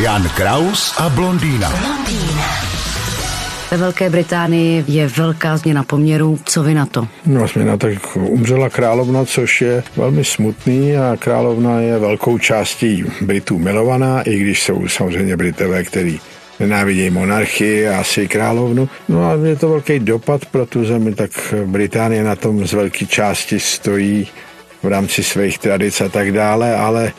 [0.00, 1.72] Jan Kraus a blondýna.
[3.70, 6.38] Ve Velké Británii je velká změna poměrů.
[6.44, 7.08] Co vy na to?
[7.26, 13.58] No, změna tak umřela královna, což je velmi smutný a královna je velkou částí Britů
[13.58, 16.20] milovaná, i když jsou samozřejmě Britové, který
[16.60, 18.88] nenávidějí monarchii a asi královnu.
[19.08, 23.06] No a je to velký dopad pro tu zemi, tak Británie na tom z velké
[23.06, 24.28] části stojí
[24.82, 27.12] v rámci svých tradic a tak dále, ale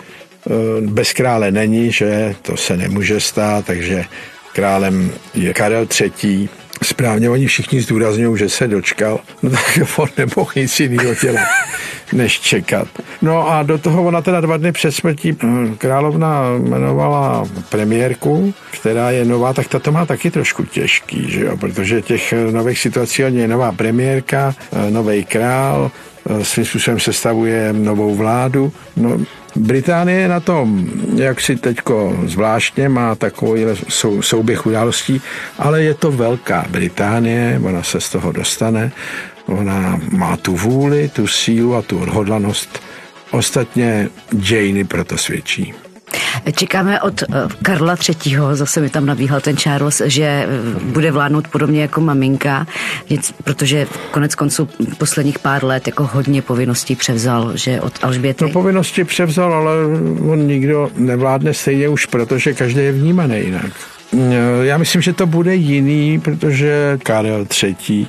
[0.82, 4.06] bez krále není, že to se nemůže stát, takže
[4.54, 6.50] králem je Karel III.
[6.84, 11.48] Správně oni všichni zdůrazňují, že se dočkal, no tak on nemohl nic jiného dělat,
[12.14, 12.88] než čekat.
[13.22, 19.12] No a do toho ona teda dva dny před smrtí eh, královna jmenovala premiérku, která
[19.12, 21.58] je nová, tak ta to má taky trošku těžký, že jo?
[21.58, 25.92] protože těch nových situací je nová premiérka, eh, nový král,
[26.42, 28.74] svým způsobem sestavuje novou vládu.
[28.96, 29.20] No,
[29.56, 35.22] Británie je na tom, jak si teďko zvláštně, má takový sou, souběh událostí,
[35.58, 38.92] ale je to velká Británie, ona se z toho dostane,
[39.46, 42.80] ona má tu vůli, tu sílu a tu odhodlanost.
[43.32, 44.10] Ostatně
[44.50, 45.74] Janey proto svědčí.
[46.56, 47.28] Čekáme od eh,
[47.62, 48.38] Karla III.
[48.52, 50.48] Zase mi tam nabíhal ten Charles, že eh,
[50.84, 52.68] bude vládnout podobně jako maminka,
[53.44, 58.44] protože konec konců posledních pár let jako hodně povinností převzal, že od Alžběty.
[58.44, 59.72] No povinnosti převzal, ale
[60.30, 63.93] on nikdo nevládne stejně už, protože každý je vnímaný jinak.
[64.14, 68.08] Eh, já myslím, že to bude jiný, protože Karel III.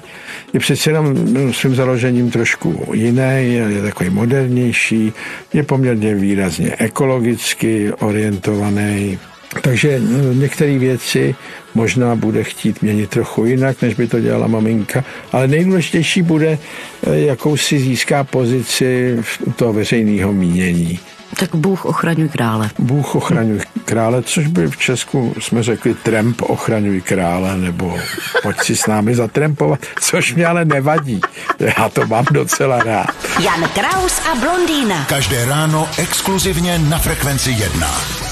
[0.52, 1.14] je přece jenom
[1.52, 5.12] svým založením trošku jiný, je takový modernější,
[5.52, 9.18] je poměrně výrazně ekologicky orientovaný,
[9.62, 11.34] takže eh, některé věci
[11.74, 16.58] možná bude chtít měnit trochu jinak, než by to dělala maminka, ale nejdůležitější bude,
[17.06, 19.18] eh, jakou si získá pozici
[19.56, 21.00] toho veřejného mínění.
[21.38, 22.70] Tak Bůh ochraňuj krále.
[22.78, 27.98] Bůh ochraňuj krále, což by v Česku jsme řekli Tremp ochraňuj krále, nebo
[28.42, 31.20] pojď si s námi zatrempovat, což mě ale nevadí.
[31.58, 33.06] Já to mám docela rád.
[33.40, 35.04] Jan Kraus a blondýna.
[35.04, 38.23] Každé ráno exkluzivně na Frekvenci 1.